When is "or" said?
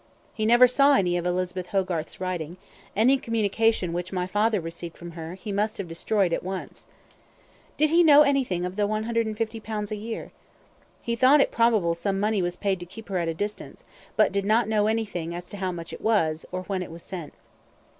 16.51-16.63